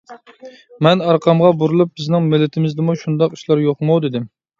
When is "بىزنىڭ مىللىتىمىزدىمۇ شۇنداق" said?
1.99-3.37